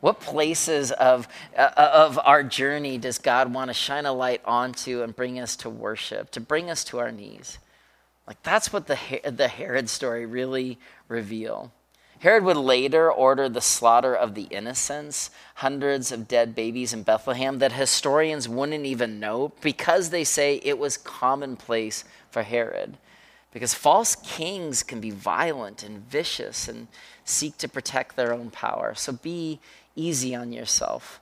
What 0.00 0.20
places 0.20 0.92
of, 0.92 1.26
uh, 1.56 1.70
of 1.76 2.18
our 2.22 2.42
journey 2.42 2.98
does 2.98 3.18
God 3.18 3.52
want 3.52 3.70
to 3.70 3.74
shine 3.74 4.06
a 4.06 4.12
light 4.12 4.42
onto 4.44 5.02
and 5.02 5.16
bring 5.16 5.40
us 5.40 5.56
to 5.56 5.70
worship, 5.70 6.30
to 6.32 6.40
bring 6.40 6.70
us 6.70 6.84
to 6.84 6.98
our 6.98 7.10
knees? 7.10 7.58
Like 8.26 8.42
that's 8.42 8.72
what 8.72 8.86
the, 8.86 8.98
the 9.24 9.48
Herod 9.48 9.88
story 9.88 10.26
really 10.26 10.78
reveal. 11.08 11.72
Herod 12.20 12.44
would 12.44 12.56
later 12.56 13.12
order 13.12 13.48
the 13.48 13.60
slaughter 13.60 14.14
of 14.14 14.34
the 14.34 14.44
innocents, 14.44 15.30
hundreds 15.56 16.10
of 16.10 16.26
dead 16.26 16.54
babies 16.54 16.92
in 16.92 17.02
Bethlehem 17.02 17.58
that 17.58 17.72
historians 17.72 18.48
wouldn't 18.48 18.86
even 18.86 19.20
know 19.20 19.52
because 19.60 20.10
they 20.10 20.24
say 20.24 20.60
it 20.64 20.78
was 20.78 20.96
commonplace 20.96 22.04
for 22.30 22.42
Herod. 22.42 22.96
Because 23.52 23.74
false 23.74 24.16
kings 24.16 24.82
can 24.82 25.00
be 25.00 25.10
violent 25.10 25.82
and 25.82 26.06
vicious 26.08 26.68
and 26.68 26.88
seek 27.24 27.58
to 27.58 27.68
protect 27.68 28.16
their 28.16 28.32
own 28.32 28.50
power. 28.50 28.94
So 28.94 29.12
be 29.12 29.60
easy 29.94 30.34
on 30.34 30.52
yourself. 30.52 31.20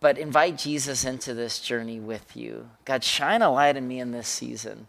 But 0.00 0.18
invite 0.18 0.58
Jesus 0.58 1.04
into 1.04 1.34
this 1.34 1.58
journey 1.58 1.98
with 1.98 2.36
you. 2.36 2.70
God, 2.84 3.02
shine 3.02 3.42
a 3.42 3.50
light 3.50 3.76
in 3.76 3.88
me 3.88 3.98
in 3.98 4.12
this 4.12 4.28
season. 4.28 4.88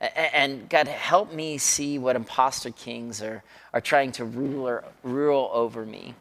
And 0.00 0.68
God, 0.68 0.86
help 0.86 1.32
me 1.32 1.58
see 1.58 1.98
what 1.98 2.14
imposter 2.14 2.70
kings 2.70 3.20
are, 3.20 3.42
are 3.72 3.80
trying 3.80 4.12
to 4.12 4.24
rule, 4.24 4.68
or, 4.68 4.84
rule 5.02 5.50
over 5.52 5.84
me. 5.84 6.14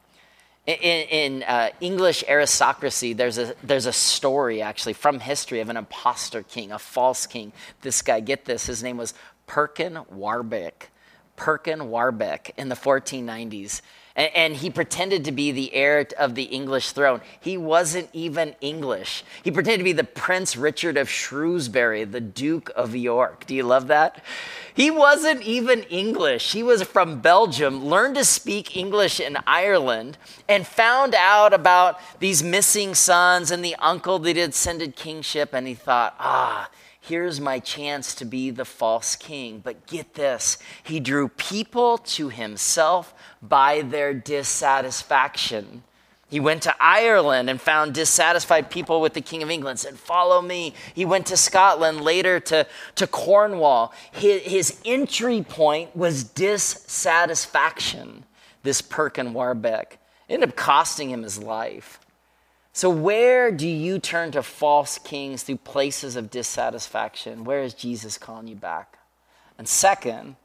In, 0.66 0.76
in 0.76 1.44
uh, 1.44 1.70
English 1.80 2.24
aristocracy, 2.28 3.14
there's 3.14 3.38
a, 3.38 3.54
there's 3.64 3.86
a 3.86 3.94
story 3.94 4.62
actually 4.62 4.94
from 4.94 5.20
history 5.20 5.60
of 5.60 5.70
an 5.70 5.78
imposter 5.78 6.44
king, 6.44 6.72
a 6.72 6.80
false 6.80 7.26
king. 7.26 7.54
This 7.82 8.02
guy, 8.02 8.20
get 8.20 8.46
this, 8.46 8.66
his 8.66 8.82
name 8.84 8.98
was 8.98 9.14
Perkin 9.46 10.00
Warbeck. 10.10 10.90
Perkin 11.36 11.90
Warbeck 11.90 12.52
in 12.58 12.68
the 12.68 12.76
1490s 12.76 13.82
and, 14.18 14.56
he 14.56 14.72
pretended 14.72 15.26
to 15.26 15.32
be 15.32 15.52
the 15.52 15.74
heir 15.76 16.08
of 16.18 16.34
the 16.34 16.44
English 16.44 16.92
throne. 16.92 17.22
He 17.40 17.56
wasn't 17.56 18.10
even 18.14 18.56
English. 18.62 19.24
He 19.44 19.52
pretended 19.52 19.78
to 19.78 19.84
be 19.84 19.94
the 19.94 20.04
Prince 20.04 20.58
Richard 20.58 20.98
of 20.98 21.08
Shrewsbury, 21.08 22.04
the 22.04 22.20
Duke 22.20 22.72
of 22.76 22.96
York. 22.96 23.46
Do 23.46 23.54
you 23.54 23.64
love 23.64 23.88
that? 23.88 24.24
He 24.74 24.90
wasn't 24.90 25.44
even 25.44 25.84
English. 25.84 26.52
He 26.52 26.64
was 26.64 26.82
from 26.82 27.22
Belgium, 27.22 27.86
learned 27.86 28.16
to 28.16 28.26
speak 28.26 28.76
English 28.76 29.20
in 29.20 29.38
Ireland, 29.46 30.18
and 30.50 30.66
found 30.66 31.14
out 31.14 31.54
about 31.54 32.00
these 32.20 32.42
missing 32.42 32.96
sons 32.96 33.52
and 33.52 33.64
the 33.64 33.76
uncle 33.76 34.18
that 34.20 34.36
had 34.36 34.50
ascended 34.50 34.96
kingship, 34.96 35.54
and 35.54 35.68
he 35.68 35.76
thought, 35.76 36.16
ah, 36.20 36.70
here's 37.08 37.40
my 37.40 37.60
chance 37.60 38.14
to 38.16 38.26
be 38.26 38.50
the 38.50 38.66
false 38.66 39.16
king. 39.16 39.62
But 39.64 39.88
get 39.88 40.14
this, 40.14 40.58
he 40.84 41.00
drew 41.00 41.30
people 41.30 41.98
to 42.00 42.30
himself 42.30 43.14
by 43.42 43.82
their 43.82 44.14
dissatisfaction. 44.14 45.84
He 46.30 46.42
went 46.42 46.64
to 46.64 46.76
Ireland 46.80 47.50
and 47.50 47.62
found 47.62 47.94
dissatisfied 47.94 48.70
people 48.70 49.00
with 49.00 49.14
the 49.14 49.22
King 49.22 49.44
of 49.44 49.50
England, 49.50 49.80
said, 49.80 49.98
Follow 49.98 50.42
me. 50.42 50.74
He 50.94 51.06
went 51.06 51.28
to 51.28 51.38
Scotland, 51.38 52.02
later 52.02 52.42
to, 52.42 52.68
to 52.96 53.08
Cornwall. 53.08 53.94
His, 54.12 54.42
his 54.42 54.82
entry 54.84 55.42
point 55.42 55.96
was 55.96 56.26
dissatisfaction, 56.26 58.26
this 58.64 58.82
Perkin 58.82 59.34
Warbeck. 59.34 60.00
It 60.28 60.34
ended 60.34 60.50
up 60.50 60.56
costing 60.58 61.10
him 61.10 61.24
his 61.24 61.42
life. 61.42 62.02
So, 62.78 62.92
where 62.92 63.50
do 63.50 63.68
you 63.68 63.98
turn 63.98 64.30
to 64.34 64.44
false 64.44 65.00
kings 65.00 65.42
through 65.42 65.58
places 65.58 66.16
of 66.16 66.30
dissatisfaction? 66.30 67.44
Where 67.44 67.64
is 67.64 67.74
Jesus 67.74 68.20
calling 68.20 68.48
you 68.48 68.56
back? 68.56 69.00
And 69.58 69.68
second, 69.68 70.36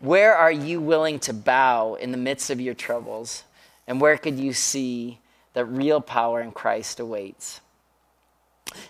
where 0.00 0.34
are 0.34 0.50
you 0.50 0.80
willing 0.80 1.20
to 1.20 1.32
bow 1.32 1.94
in 1.94 2.10
the 2.10 2.18
midst 2.18 2.50
of 2.50 2.60
your 2.60 2.74
troubles? 2.74 3.44
And 3.86 4.00
where 4.00 4.18
could 4.18 4.40
you 4.40 4.52
see 4.52 5.20
that 5.54 5.66
real 5.66 6.00
power 6.00 6.40
in 6.40 6.50
Christ 6.50 6.98
awaits? 6.98 7.60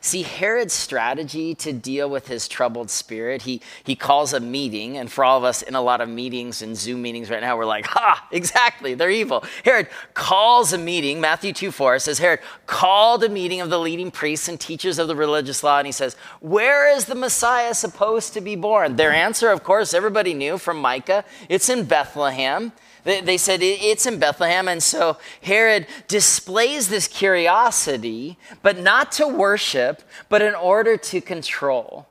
See, 0.00 0.22
Herod's 0.22 0.72
strategy 0.72 1.54
to 1.56 1.72
deal 1.72 2.08
with 2.08 2.28
his 2.28 2.48
troubled 2.48 2.90
spirit, 2.90 3.42
he, 3.42 3.60
he 3.84 3.94
calls 3.94 4.32
a 4.32 4.40
meeting, 4.40 4.96
and 4.96 5.10
for 5.10 5.24
all 5.24 5.38
of 5.38 5.44
us 5.44 5.62
in 5.62 5.74
a 5.74 5.80
lot 5.80 6.00
of 6.00 6.08
meetings 6.08 6.62
and 6.62 6.76
Zoom 6.76 7.02
meetings 7.02 7.30
right 7.30 7.40
now, 7.40 7.56
we're 7.56 7.64
like, 7.64 7.86
ha, 7.86 8.26
exactly, 8.30 8.94
they're 8.94 9.10
evil. 9.10 9.44
Herod 9.64 9.88
calls 10.14 10.72
a 10.72 10.78
meeting, 10.78 11.20
Matthew 11.20 11.52
2 11.52 11.70
4 11.70 11.98
says, 11.98 12.18
Herod 12.18 12.40
called 12.66 13.24
a 13.24 13.28
meeting 13.28 13.60
of 13.60 13.70
the 13.70 13.78
leading 13.78 14.10
priests 14.10 14.48
and 14.48 14.58
teachers 14.58 14.98
of 14.98 15.08
the 15.08 15.16
religious 15.16 15.62
law, 15.62 15.78
and 15.78 15.86
he 15.86 15.92
says, 15.92 16.14
Where 16.40 16.94
is 16.94 17.06
the 17.06 17.14
Messiah 17.14 17.74
supposed 17.74 18.32
to 18.34 18.40
be 18.40 18.56
born? 18.56 18.96
Their 18.96 19.12
answer, 19.12 19.50
of 19.50 19.62
course, 19.64 19.94
everybody 19.94 20.34
knew 20.34 20.58
from 20.58 20.78
Micah, 20.78 21.24
it's 21.48 21.68
in 21.68 21.84
Bethlehem. 21.84 22.72
They 23.04 23.36
said 23.36 23.60
it's 23.62 24.06
in 24.06 24.18
Bethlehem. 24.18 24.68
And 24.68 24.82
so 24.82 25.18
Herod 25.42 25.86
displays 26.06 26.88
this 26.88 27.08
curiosity, 27.08 28.38
but 28.62 28.78
not 28.78 29.12
to 29.12 29.26
worship, 29.26 30.02
but 30.28 30.42
in 30.42 30.54
order 30.54 30.96
to 30.96 31.20
control, 31.20 32.06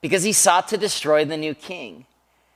because 0.00 0.24
he 0.24 0.32
sought 0.32 0.68
to 0.68 0.76
destroy 0.76 1.24
the 1.24 1.36
new 1.36 1.54
king. 1.54 2.06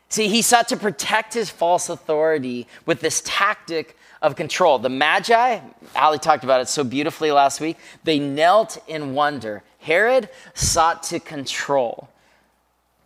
See, 0.09 0.29
he 0.29 0.43
sought 0.43 0.69
to 0.69 0.77
protect 0.77 1.35
his 1.35 1.51
false 1.51 1.89
authority 1.89 2.67
with 2.87 3.01
this 3.01 3.23
tactic 3.25 3.97
of 4.23 4.37
control. 4.37 4.79
The 4.79 4.89
Magi, 4.89 5.61
Ali 5.95 6.19
talked 6.19 6.45
about 6.45 6.61
it 6.61 6.69
so 6.69 6.85
beautifully 6.85 7.31
last 7.33 7.61
week, 7.61 7.77
they 8.05 8.19
knelt 8.19 8.79
in 8.87 9.15
wonder. 9.15 9.63
Herod 9.81 10.29
sought 10.55 11.03
to 11.05 11.21
control. 11.21 12.09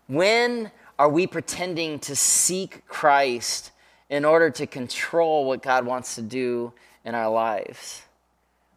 When 0.08 0.70
are 0.98 1.08
we 1.08 1.26
pretending 1.26 1.98
to 2.00 2.14
seek 2.14 2.86
Christ 2.86 3.70
in 4.10 4.24
order 4.24 4.50
to 4.50 4.66
control 4.66 5.46
what 5.46 5.62
God 5.62 5.86
wants 5.86 6.16
to 6.16 6.22
do 6.22 6.72
in 7.04 7.14
our 7.14 7.30
lives? 7.30 8.02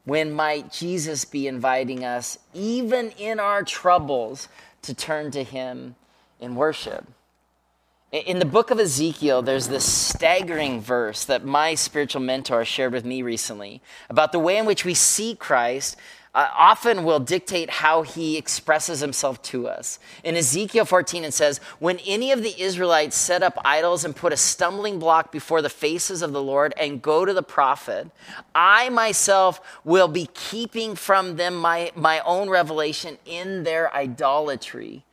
When 0.05 0.31
might 0.31 0.71
Jesus 0.71 1.25
be 1.25 1.47
inviting 1.47 2.05
us, 2.05 2.37
even 2.53 3.11
in 3.11 3.39
our 3.39 3.63
troubles, 3.63 4.47
to 4.83 4.93
turn 4.93 5.31
to 5.31 5.43
Him 5.43 5.95
in 6.39 6.55
worship? 6.55 7.05
In 8.13 8.37
the 8.37 8.45
book 8.45 8.69
of 8.69 8.79
Ezekiel, 8.79 9.41
there's 9.41 9.69
this 9.69 9.91
staggering 9.91 10.81
verse 10.81 11.25
that 11.25 11.43
my 11.43 11.73
spiritual 11.73 12.21
mentor 12.21 12.63
shared 12.63 12.93
with 12.93 13.05
me 13.05 13.23
recently 13.23 13.81
about 14.07 14.31
the 14.31 14.37
way 14.37 14.59
in 14.59 14.67
which 14.67 14.85
we 14.85 14.93
see 14.93 15.33
Christ 15.33 15.97
uh, 16.35 16.47
often 16.55 17.05
will 17.05 17.19
dictate 17.19 17.71
how 17.71 18.03
he 18.03 18.37
expresses 18.37 18.99
himself 18.99 19.41
to 19.41 19.67
us. 19.67 19.97
In 20.23 20.35
Ezekiel 20.35 20.85
14, 20.85 21.23
it 21.23 21.33
says, 21.33 21.57
When 21.79 21.97
any 22.05 22.31
of 22.31 22.43
the 22.43 22.53
Israelites 22.61 23.17
set 23.17 23.41
up 23.41 23.57
idols 23.65 24.05
and 24.05 24.15
put 24.15 24.31
a 24.31 24.37
stumbling 24.37 24.99
block 24.99 25.31
before 25.31 25.63
the 25.63 25.69
faces 25.69 26.21
of 26.21 26.33
the 26.33 26.43
Lord 26.43 26.71
and 26.77 27.01
go 27.01 27.25
to 27.25 27.33
the 27.33 27.41
prophet, 27.41 28.11
I 28.53 28.89
myself 28.89 29.59
will 29.83 30.07
be 30.07 30.29
keeping 30.35 30.93
from 30.93 31.35
them 31.37 31.55
my, 31.55 31.91
my 31.95 32.19
own 32.19 32.47
revelation 32.47 33.17
in 33.25 33.63
their 33.63 33.91
idolatry. 33.91 35.03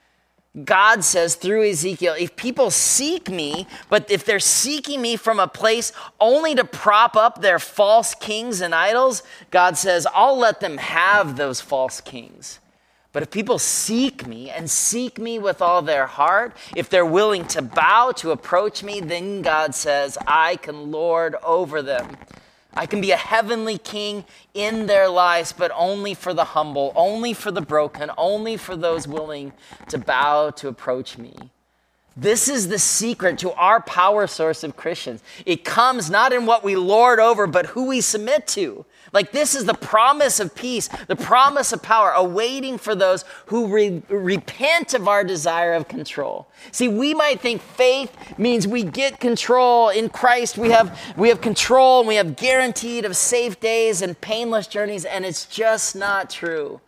God 0.65 1.05
says 1.05 1.37
through 1.37 1.71
Ezekiel, 1.71 2.17
if 2.19 2.35
people 2.35 2.73
seek 2.73 3.31
me, 3.31 3.69
but 3.89 4.11
if 4.11 4.25
they're 4.25 4.41
seeking 4.41 5.01
me 5.01 5.15
from 5.17 5.39
a 5.39 5.47
place 5.47 5.93
only 6.19 6.57
to 6.57 6.65
prop 6.65 7.15
up 7.15 7.41
their 7.41 7.61
false 7.61 8.17
kings 8.17 8.61
and 8.61 8.75
idols, 8.75 9.23
God 9.53 9.79
says, 9.79 10.09
I'll 10.13 10.37
let 10.37 10.59
them 10.59 10.79
have 10.79 11.37
those 11.37 11.61
false 11.61 12.01
kings. 12.01 12.59
But 13.13 13.23
if 13.23 13.31
people 13.31 13.59
seek 13.59 14.27
me 14.27 14.51
and 14.51 14.69
seek 14.69 15.19
me 15.19 15.39
with 15.39 15.63
all 15.63 15.83
their 15.83 16.07
heart, 16.07 16.57
if 16.77 16.89
they're 16.89 17.07
willing 17.07 17.47
to 17.49 17.63
bow 17.63 18.13
to 18.17 18.33
approach 18.33 18.83
me, 18.83 19.01
then 19.01 19.43
God 19.43 19.75
says, 19.75 20.19
I 20.27 20.57
can 20.57 20.91
lord 20.91 21.37
over 21.45 21.81
them. 21.81 22.17
I 22.75 22.87
can 22.87 23.01
be 23.01 23.11
a 23.11 23.17
heavenly 23.17 23.79
king 23.79 24.25
in 24.55 24.87
their 24.87 25.09
lives, 25.09 25.53
but 25.53 25.73
only 25.75 26.15
for 26.15 26.33
the 26.33 26.45
humble, 26.45 26.93
only 26.95 27.35
for 27.35 27.51
the 27.51 27.61
broken, 27.61 28.11
only 28.17 28.57
for 28.57 28.77
those 28.77 29.09
willing 29.09 29.53
to 29.89 29.99
bow 29.99 30.51
to 30.51 30.69
approach 30.69 31.19
me. 31.19 31.35
This 32.17 32.49
is 32.49 32.69
the 32.69 32.79
secret 32.79 33.39
to 33.39 33.53
our 33.53 33.81
power 33.83 34.27
source 34.27 34.65
of 34.65 34.77
Christians. 34.77 35.23
It 35.47 35.65
comes 35.65 36.11
not 36.11 36.33
in 36.33 36.45
what 36.45 36.65
we 36.65 36.75
lord 36.77 37.21
over, 37.21 37.47
but 37.47 37.67
who 37.67 37.87
we 37.87 38.01
submit 38.01 38.47
to. 38.49 38.85
Like, 39.13 39.33
this 39.33 39.55
is 39.55 39.65
the 39.65 39.75
promise 39.75 40.39
of 40.39 40.55
peace, 40.55 40.89
the 41.07 41.17
promise 41.17 41.73
of 41.73 41.83
power, 41.83 42.11
awaiting 42.11 42.79
for 42.79 42.95
those 42.95 43.25
who 43.47 43.67
re- 43.69 44.03
repent 44.09 44.95
of 44.95 45.09
our 45.09 45.25
desire 45.25 45.73
of 45.73 45.89
control. 45.89 46.49
See, 46.73 46.89
we 46.89 47.15
might 47.15 47.41
think 47.41 47.63
faith 47.63 48.17
means 48.39 48.69
we 48.69 48.83
get 48.85 49.19
control 49.19 49.89
in 49.89 50.09
Christ. 50.09 50.59
We 50.59 50.71
have, 50.71 50.99
we 51.17 51.29
have 51.29 51.41
control 51.41 52.01
and 52.01 52.09
we 52.09 52.17
have 52.17 52.37
guaranteed 52.37 53.05
of 53.05 53.17
safe 53.17 53.59
days 53.61 54.03
and 54.03 54.21
painless 54.21 54.67
journeys, 54.67 55.05
and 55.05 55.25
it's 55.25 55.47
just 55.47 55.97
not 55.97 56.31
true. 56.31 56.81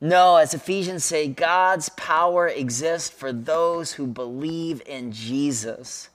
No, 0.00 0.36
as 0.36 0.52
Ephesians 0.52 1.04
say, 1.04 1.28
God's 1.28 1.88
power 1.90 2.48
exists 2.48 3.08
for 3.08 3.32
those 3.32 3.92
who 3.92 4.06
believe 4.06 4.82
in 4.86 5.12
Jesus 5.12 6.10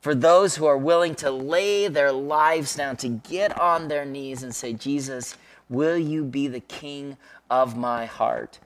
for 0.00 0.14
those 0.14 0.56
who 0.56 0.66
are 0.66 0.78
willing 0.78 1.14
to 1.16 1.30
lay 1.30 1.88
their 1.88 2.12
lives 2.12 2.76
down, 2.76 2.96
to 2.98 3.08
get 3.08 3.58
on 3.58 3.88
their 3.88 4.04
knees 4.04 4.42
and 4.42 4.54
say, 4.54 4.72
Jesus, 4.72 5.36
will 5.68 5.98
you 5.98 6.24
be 6.24 6.48
the 6.48 6.60
king 6.60 7.16
of 7.50 7.76
my 7.76 8.06
heart? 8.06 8.58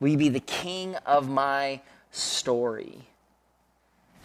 Will 0.00 0.08
you 0.08 0.16
be 0.16 0.28
the 0.28 0.40
king 0.40 0.96
of 1.06 1.28
my 1.28 1.80
story? 2.10 3.02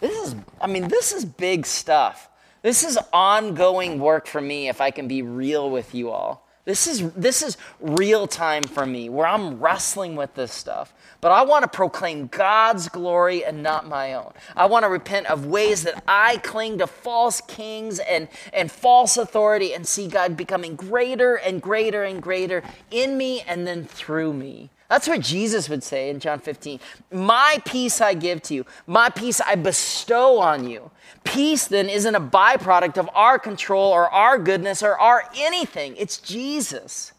This 0.00 0.28
is, 0.28 0.36
I 0.60 0.66
mean, 0.66 0.88
this 0.88 1.12
is 1.12 1.24
big 1.24 1.66
stuff. 1.66 2.28
This 2.62 2.82
is 2.82 2.98
ongoing 3.12 4.00
work 4.00 4.26
for 4.26 4.40
me 4.40 4.68
if 4.68 4.80
I 4.80 4.90
can 4.90 5.06
be 5.06 5.22
real 5.22 5.70
with 5.70 5.94
you 5.94 6.10
all. 6.10 6.45
This 6.66 6.88
is, 6.88 7.12
this 7.12 7.42
is 7.42 7.56
real 7.80 8.26
time 8.26 8.64
for 8.64 8.84
me 8.84 9.08
where 9.08 9.26
I'm 9.26 9.60
wrestling 9.60 10.16
with 10.16 10.34
this 10.34 10.50
stuff. 10.52 10.92
But 11.20 11.30
I 11.30 11.44
want 11.44 11.62
to 11.62 11.68
proclaim 11.68 12.26
God's 12.26 12.88
glory 12.88 13.44
and 13.44 13.62
not 13.62 13.86
my 13.86 14.14
own. 14.14 14.32
I 14.56 14.66
want 14.66 14.82
to 14.82 14.88
repent 14.88 15.30
of 15.30 15.46
ways 15.46 15.84
that 15.84 16.02
I 16.08 16.38
cling 16.38 16.78
to 16.78 16.88
false 16.88 17.40
kings 17.40 18.00
and, 18.00 18.26
and 18.52 18.70
false 18.70 19.16
authority 19.16 19.74
and 19.74 19.86
see 19.86 20.08
God 20.08 20.36
becoming 20.36 20.74
greater 20.74 21.36
and 21.36 21.62
greater 21.62 22.02
and 22.02 22.20
greater 22.20 22.64
in 22.90 23.16
me 23.16 23.42
and 23.42 23.64
then 23.64 23.84
through 23.84 24.32
me. 24.32 24.70
That's 24.88 25.08
what 25.08 25.20
Jesus 25.20 25.68
would 25.68 25.82
say 25.82 26.10
in 26.10 26.20
John 26.20 26.38
15. 26.38 26.78
My 27.12 27.60
peace 27.64 28.00
I 28.00 28.14
give 28.14 28.40
to 28.42 28.54
you, 28.54 28.66
my 28.86 29.10
peace 29.10 29.40
I 29.40 29.56
bestow 29.56 30.38
on 30.38 30.68
you. 30.68 30.90
Peace 31.24 31.66
then 31.66 31.88
isn't 31.88 32.14
a 32.14 32.20
byproduct 32.20 32.96
of 32.96 33.10
our 33.12 33.38
control 33.38 33.90
or 33.90 34.08
our 34.10 34.38
goodness 34.38 34.82
or 34.82 34.98
our 34.98 35.24
anything, 35.36 35.96
it's 35.96 36.18
Jesus. 36.18 37.12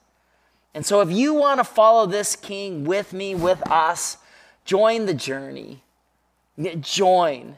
And 0.73 0.85
so 0.85 1.01
if 1.01 1.11
you 1.11 1.33
want 1.33 1.59
to 1.59 1.63
follow 1.63 2.05
this 2.05 2.35
king 2.35 2.83
with 2.85 3.11
me, 3.11 3.35
with 3.35 3.67
us, 3.69 4.17
join 4.63 5.05
the 5.05 5.13
journey. 5.13 5.83
Join. 6.79 7.55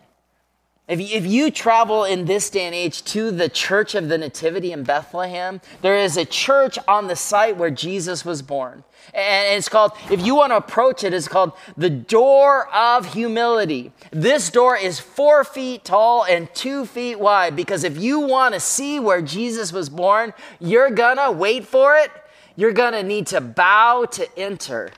If 0.90 1.00
you, 1.00 1.16
if 1.16 1.26
you 1.28 1.52
travel 1.52 2.04
in 2.04 2.26
this 2.26 2.50
day 2.50 2.66
and 2.66 2.74
age 2.74 3.04
to 3.06 3.30
the 3.30 3.48
Church 3.48 3.94
of 3.94 4.10
the 4.10 4.18
Nativity 4.18 4.72
in 4.72 4.82
Bethlehem, 4.82 5.62
there 5.84 5.96
is 5.96 6.18
a 6.18 6.26
church 6.26 6.80
on 6.88 7.06
the 7.06 7.16
site 7.16 7.58
where 7.58 7.70
Jesus 7.70 8.26
was 8.26 8.42
born. 8.42 8.84
And 9.14 9.56
it's 9.56 9.70
called, 9.70 9.92
if 10.10 10.26
you 10.26 10.34
want 10.34 10.52
to 10.52 10.58
approach 10.58 11.04
it, 11.04 11.14
it's 11.14 11.28
called 11.28 11.54
the 11.78 11.92
door 11.92 12.68
of 12.74 13.14
humility. 13.14 13.92
This 14.10 14.50
door 14.50 14.76
is 14.76 15.00
four 15.00 15.44
feet 15.44 15.86
tall 15.86 16.26
and 16.26 16.52
two 16.56 16.88
feet 16.88 17.20
wide 17.20 17.56
because 17.56 17.84
if 17.84 17.96
you 17.96 18.22
want 18.22 18.56
to 18.56 18.60
see 18.60 19.00
where 19.00 19.22
Jesus 19.22 19.72
was 19.72 19.90
born, 19.90 20.34
you're 20.60 20.90
gonna 20.90 21.32
wait 21.32 21.66
for 21.66 21.98
it. 21.98 22.10
You're 22.56 22.74
gonna 22.74 23.04
need 23.04 23.28
to 23.28 23.42
bow 23.42 24.06
to 24.06 24.40
enter. 24.40 24.90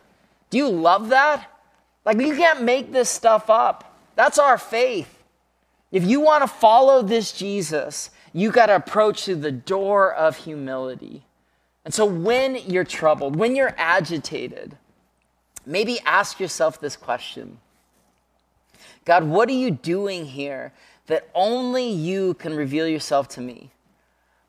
Do 0.50 0.58
you 0.58 0.70
love 0.70 1.10
that? 1.10 1.50
Like, 2.06 2.18
you 2.18 2.34
can't 2.36 2.64
make 2.64 2.94
this 2.94 3.10
stuff 3.10 3.50
up. 3.50 3.94
That's 4.16 4.40
our 4.40 4.58
faith. 4.58 5.21
If 5.92 6.06
you 6.06 6.22
want 6.22 6.44
to 6.44 6.48
follow 6.48 7.02
this 7.02 7.32
Jesus, 7.32 8.12
you 8.34 8.52
got 8.52 8.68
to 8.68 8.76
approach 8.76 9.26
through 9.26 9.36
the 9.36 9.52
door 9.52 10.14
of 10.14 10.38
humility. 10.38 11.26
And 11.84 11.94
so 11.94 12.06
when 12.06 12.56
you're 12.56 12.84
troubled, 12.84 13.36
when 13.36 13.56
you're 13.56 13.76
agitated, 13.78 14.78
maybe 15.66 16.00
ask 16.06 16.40
yourself 16.40 16.80
this 16.80 16.96
question 16.96 17.58
God, 19.04 19.24
what 19.24 19.50
are 19.50 19.54
you 19.54 19.72
doing 19.72 20.26
here 20.26 20.72
that 21.08 21.28
only 21.34 21.90
you 21.90 22.36
can 22.36 22.56
reveal 22.56 22.88
yourself 22.88 23.28
to 23.30 23.42
me? 23.42 23.72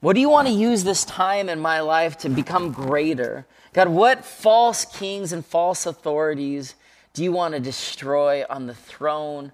What 0.00 0.14
do 0.14 0.20
you 0.20 0.28
want 0.28 0.49
to 0.49 0.54
use 0.54 0.84
this 0.84 1.04
time 1.04 1.49
in 1.49 1.61
my 1.61 1.80
life 1.80 2.18
to 2.18 2.28
become 2.28 2.72
greater? 2.72 3.46
God, 3.72 3.88
what 3.88 4.25
false 4.25 4.84
kings 4.84 5.32
and 5.32 5.44
false 5.46 5.87
authorities 5.87 6.75
do 7.14 7.22
you 7.22 7.32
want 7.32 7.54
to 7.54 7.61
destroy 7.61 8.44
on 8.50 8.66
the 8.66 8.75
throne 8.75 9.52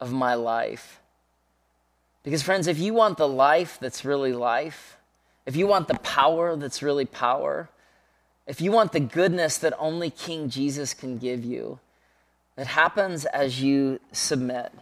of 0.00 0.12
my 0.12 0.34
life? 0.34 0.99
Because, 2.22 2.42
friends, 2.42 2.66
if 2.66 2.78
you 2.78 2.92
want 2.94 3.16
the 3.16 3.28
life 3.28 3.78
that's 3.80 4.04
really 4.04 4.32
life, 4.32 4.96
if 5.46 5.56
you 5.56 5.66
want 5.66 5.88
the 5.88 5.98
power 5.98 6.54
that's 6.56 6.82
really 6.82 7.06
power, 7.06 7.70
if 8.46 8.60
you 8.60 8.72
want 8.72 8.92
the 8.92 9.00
goodness 9.00 9.58
that 9.58 9.72
only 9.78 10.10
King 10.10 10.50
Jesus 10.50 10.92
can 10.92 11.18
give 11.18 11.44
you, 11.44 11.78
it 12.56 12.66
happens 12.66 13.24
as 13.24 13.62
you 13.62 14.00
submit 14.12 14.72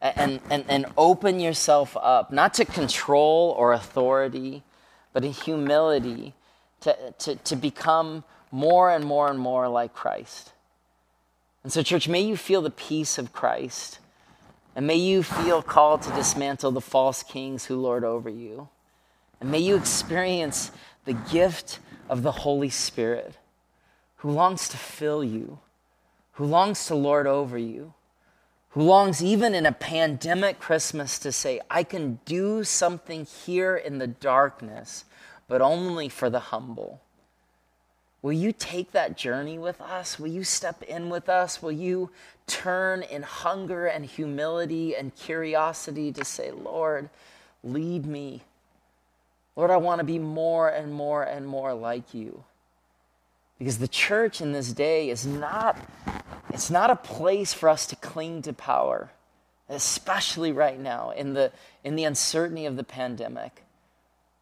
and, 0.00 0.40
and, 0.48 0.64
and 0.68 0.86
open 0.96 1.40
yourself 1.40 1.96
up, 2.00 2.32
not 2.32 2.54
to 2.54 2.64
control 2.64 3.54
or 3.58 3.72
authority, 3.72 4.62
but 5.12 5.24
in 5.24 5.32
humility 5.32 6.34
to, 6.80 7.14
to, 7.18 7.36
to 7.36 7.56
become 7.56 8.24
more 8.52 8.90
and 8.90 9.04
more 9.04 9.28
and 9.28 9.38
more 9.38 9.68
like 9.68 9.92
Christ. 9.92 10.52
And 11.62 11.72
so, 11.72 11.82
church, 11.82 12.08
may 12.08 12.20
you 12.20 12.36
feel 12.36 12.62
the 12.62 12.70
peace 12.70 13.18
of 13.18 13.32
Christ. 13.32 13.98
And 14.76 14.86
may 14.86 14.96
you 14.96 15.22
feel 15.22 15.62
called 15.62 16.02
to 16.02 16.12
dismantle 16.12 16.70
the 16.72 16.80
false 16.80 17.22
kings 17.22 17.64
who 17.64 17.76
lord 17.76 18.04
over 18.04 18.30
you. 18.30 18.68
And 19.40 19.50
may 19.50 19.58
you 19.58 19.76
experience 19.76 20.70
the 21.04 21.14
gift 21.14 21.80
of 22.08 22.22
the 22.22 22.32
Holy 22.32 22.70
Spirit 22.70 23.36
who 24.16 24.30
longs 24.30 24.68
to 24.68 24.76
fill 24.76 25.24
you, 25.24 25.58
who 26.32 26.44
longs 26.44 26.86
to 26.86 26.94
lord 26.94 27.26
over 27.26 27.56
you, 27.56 27.94
who 28.70 28.82
longs 28.82 29.24
even 29.24 29.54
in 29.54 29.66
a 29.66 29.72
pandemic 29.72 30.60
Christmas 30.60 31.18
to 31.18 31.32
say, 31.32 31.60
I 31.70 31.82
can 31.82 32.20
do 32.24 32.62
something 32.62 33.24
here 33.24 33.76
in 33.76 33.98
the 33.98 34.06
darkness, 34.06 35.04
but 35.48 35.62
only 35.62 36.08
for 36.08 36.30
the 36.30 36.40
humble. 36.40 37.00
Will 38.22 38.32
you 38.32 38.52
take 38.52 38.92
that 38.92 39.16
journey 39.16 39.58
with 39.58 39.80
us? 39.80 40.18
Will 40.18 40.28
you 40.28 40.44
step 40.44 40.82
in 40.82 41.08
with 41.08 41.28
us? 41.28 41.62
Will 41.62 41.72
you 41.72 42.10
turn 42.46 43.02
in 43.02 43.22
hunger 43.22 43.86
and 43.86 44.04
humility 44.04 44.94
and 44.94 45.14
curiosity 45.14 46.12
to 46.12 46.24
say, 46.24 46.50
Lord, 46.50 47.08
lead 47.64 48.04
me? 48.04 48.42
Lord, 49.56 49.70
I 49.70 49.78
want 49.78 50.00
to 50.00 50.04
be 50.04 50.18
more 50.18 50.68
and 50.68 50.92
more 50.92 51.22
and 51.22 51.46
more 51.46 51.72
like 51.72 52.12
you. 52.12 52.44
Because 53.58 53.78
the 53.78 53.88
church 53.88 54.40
in 54.40 54.52
this 54.52 54.72
day 54.72 55.10
is 55.10 55.26
not, 55.26 55.78
it's 56.50 56.70
not 56.70 56.90
a 56.90 56.96
place 56.96 57.52
for 57.52 57.68
us 57.68 57.86
to 57.86 57.96
cling 57.96 58.42
to 58.42 58.52
power, 58.52 59.10
especially 59.68 60.52
right 60.52 60.78
now 60.78 61.10
in 61.10 61.34
the, 61.34 61.52
in 61.84 61.96
the 61.96 62.04
uncertainty 62.04 62.66
of 62.66 62.76
the 62.76 62.84
pandemic. 62.84 63.62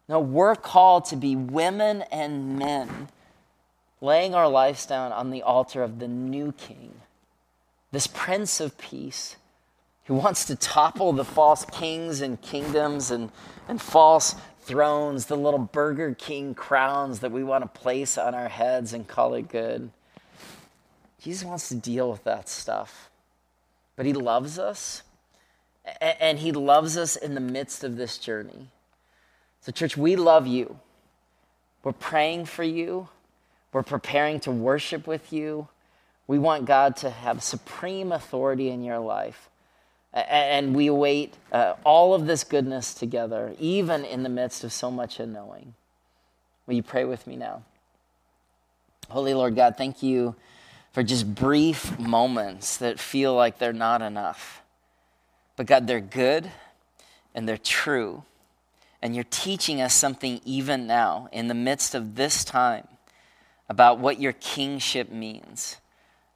No, 0.07 0.19
we're 0.19 0.55
called 0.55 1.05
to 1.05 1.15
be 1.15 1.35
women 1.35 2.01
and 2.11 2.57
men 2.57 3.09
laying 4.01 4.33
our 4.33 4.47
lives 4.47 4.85
down 4.85 5.11
on 5.11 5.29
the 5.29 5.43
altar 5.43 5.83
of 5.83 5.99
the 5.99 6.07
new 6.07 6.51
king, 6.53 6.93
this 7.91 8.07
Prince 8.07 8.59
of 8.59 8.77
Peace 8.77 9.35
who 10.09 10.15
wants 10.15 10.45
to 10.45 10.55
topple 10.55 11.13
the 11.13 11.23
false 11.23 11.65
kings 11.65 12.21
and 12.21 12.41
kingdoms 12.41 13.11
and, 13.11 13.31
and 13.67 13.79
false 13.79 14.33
thrones, 14.61 15.27
the 15.27 15.37
little 15.37 15.59
Burger 15.59 16.15
King 16.15 16.55
crowns 16.55 17.19
that 17.19 17.31
we 17.31 17.43
want 17.43 17.63
to 17.63 17.79
place 17.79 18.17
on 18.17 18.33
our 18.33 18.49
heads 18.49 18.91
and 18.91 19.07
call 19.07 19.35
it 19.35 19.47
good. 19.49 19.91
Jesus 21.21 21.43
wants 21.43 21.69
to 21.69 21.75
deal 21.75 22.09
with 22.09 22.23
that 22.23 22.49
stuff. 22.49 23.11
But 23.95 24.07
he 24.07 24.13
loves 24.13 24.57
us, 24.57 25.03
and 26.01 26.39
he 26.39 26.53
loves 26.53 26.97
us 26.97 27.15
in 27.15 27.35
the 27.35 27.39
midst 27.39 27.83
of 27.83 27.95
this 27.95 28.17
journey. 28.17 28.69
So, 29.61 29.71
church, 29.71 29.95
we 29.95 30.15
love 30.15 30.47
you. 30.47 30.79
We're 31.83 31.91
praying 31.91 32.45
for 32.45 32.63
you. 32.63 33.09
We're 33.71 33.83
preparing 33.83 34.39
to 34.41 34.51
worship 34.51 35.05
with 35.07 35.31
you. 35.31 35.67
We 36.27 36.39
want 36.39 36.65
God 36.65 36.95
to 36.97 37.09
have 37.09 37.43
supreme 37.43 38.11
authority 38.11 38.69
in 38.69 38.83
your 38.83 38.99
life 38.99 39.49
and 40.13 40.75
we 40.75 40.87
await 40.87 41.35
uh, 41.51 41.75
all 41.83 42.13
of 42.13 42.25
this 42.25 42.43
goodness 42.43 42.93
together, 42.93 43.53
even 43.59 44.03
in 44.05 44.23
the 44.23 44.29
midst 44.29 44.63
of 44.63 44.73
so 44.73 44.89
much 44.89 45.19
unknowing. 45.19 45.75
Will 46.65 46.75
you 46.75 46.83
pray 46.83 47.05
with 47.05 47.27
me 47.27 47.35
now? 47.35 47.63
Holy 49.09 49.33
Lord 49.33 49.55
God, 49.55 49.75
thank 49.77 50.03
you 50.03 50.35
for 50.91 51.03
just 51.03 51.33
brief 51.35 51.97
moments 51.99 52.77
that 52.77 52.99
feel 52.99 53.35
like 53.35 53.59
they're 53.59 53.73
not 53.73 54.01
enough. 54.01 54.61
But 55.55 55.67
God, 55.67 55.87
they're 55.87 55.99
good 55.99 56.51
and 57.35 57.47
they're 57.47 57.57
true. 57.57 58.23
And 59.01 59.15
you're 59.15 59.25
teaching 59.29 59.81
us 59.81 59.93
something 59.93 60.41
even 60.43 60.87
now 60.87 61.29
in 61.31 61.47
the 61.47 61.53
midst 61.53 61.95
of 61.95 62.15
this 62.15 62.43
time 62.43 62.87
about 63.69 63.99
what 63.99 64.19
your 64.19 64.33
kingship 64.33 65.11
means 65.11 65.77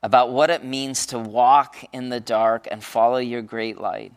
about 0.04 0.32
what 0.32 0.50
it 0.50 0.65
means 0.65 1.06
to 1.08 1.17
walk 1.17 1.78
in 1.93 2.10
the 2.10 2.19
dark 2.19 2.67
and 2.69 2.84
follow 2.84 3.17
your 3.17 3.41
great 3.41 3.80
light. 3.80 4.12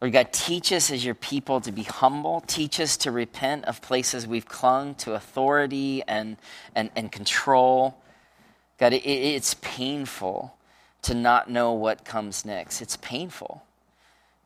Lord 0.00 0.14
God, 0.14 0.32
teach 0.32 0.72
us 0.72 0.90
as 0.90 1.04
your 1.04 1.14
people 1.14 1.60
to 1.60 1.70
be 1.70 1.82
humble. 1.82 2.42
Teach 2.46 2.80
us 2.80 2.96
to 2.98 3.10
repent 3.10 3.66
of 3.66 3.82
places 3.82 4.26
we've 4.26 4.48
clung 4.48 4.94
to 4.96 5.12
authority 5.12 6.02
and, 6.08 6.38
and, 6.74 6.90
and 6.96 7.12
control. 7.12 7.96
God, 8.78 8.94
it, 8.94 9.06
it's 9.06 9.54
painful 9.60 10.56
to 11.02 11.14
not 11.14 11.50
know 11.50 11.72
what 11.72 12.04
comes 12.04 12.44
next. 12.44 12.80
It's 12.80 12.96
painful. 12.96 13.62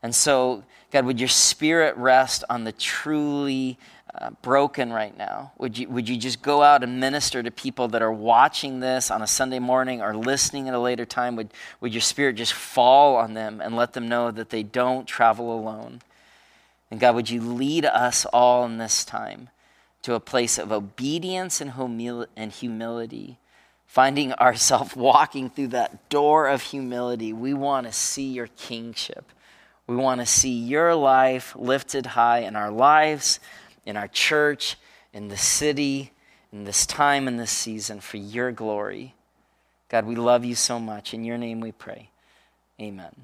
And 0.03 0.15
so, 0.15 0.65
God, 0.91 1.05
would 1.05 1.21
your 1.21 1.29
spirit 1.29 1.97
rest 1.97 2.43
on 2.51 2.65
the 2.65 2.73
truly 2.73 3.79
broken 4.43 4.93
right 4.93 5.17
now? 5.17 5.53
Would 5.59 5.79
you, 5.79 5.89
would 5.89 6.09
you 6.09 6.17
just 6.17 6.43
go 6.43 6.63
out 6.63 6.83
and 6.83 7.01
minister 7.01 7.43
to 7.43 7.51
people 7.51 7.89
that 7.89 8.03
are 8.03 8.13
watching 8.13 8.81
this 8.81 9.11
on 9.11 9.23
a 9.23 9.27
Sunday 9.27 9.59
morning 9.59 10.03
or 10.03 10.15
listening 10.15 10.69
at 10.69 10.75
a 10.75 10.79
later 10.79 11.05
time? 11.05 11.37
Would, 11.37 11.53
would 11.81 11.95
your 11.95 12.01
spirit 12.01 12.37
just 12.37 12.53
fall 12.53 13.17
on 13.17 13.35
them 13.35 13.61
and 13.61 13.77
let 13.77 13.93
them 13.93 14.09
know 14.09 14.31
that 14.31 14.51
they 14.51 14.63
don't 14.63 15.07
travel 15.07 15.53
alone? 15.53 16.01
And 16.91 16.99
God, 16.99 17.15
would 17.15 17.31
you 17.31 17.41
lead 17.41 17.85
us 17.85 18.25
all 18.27 18.65
in 18.65 18.79
this 18.79 19.05
time 19.05 19.49
to 20.03 20.15
a 20.15 20.21
place 20.21 20.59
of 20.59 20.73
obedience 20.73 21.61
and, 21.61 21.73
humil- 21.73 22.27
and 22.37 22.51
humility, 22.51 23.39
finding 23.87 24.33
ourselves 24.35 24.97
walking 24.97 25.51
through 25.51 25.69
that 25.69 26.09
door 26.09 26.49
of 26.49 26.63
humility? 26.63 27.33
We 27.33 27.55
want 27.55 27.87
to 27.87 27.93
see 27.93 28.33
your 28.33 28.49
kingship. 28.49 29.31
We 29.87 29.97
want 29.97 30.21
to 30.21 30.27
see 30.27 30.57
your 30.57 30.95
life 30.95 31.55
lifted 31.57 32.07
high 32.07 32.41
in 32.41 32.57
our 32.57 32.71
lives, 32.71 33.41
in 33.87 33.97
our 33.97 34.09
church, 34.09 34.77
in 35.13 35.29
the 35.29 35.37
city, 35.37 36.13
in 36.53 36.65
this 36.65 36.87
time, 36.87 37.29
in 37.29 37.37
this 37.37 37.51
season, 37.51 38.01
for 38.01 38.17
your 38.17 38.53
glory. 38.53 39.15
God, 39.89 40.07
we 40.07 40.15
love 40.15 40.45
you 40.45 40.55
so 40.55 40.79
much. 40.79 41.15
In 41.15 41.25
your 41.25 41.39
name 41.39 41.61
we 41.61 41.73
pray. 41.73 42.11
Amen. 42.81 43.15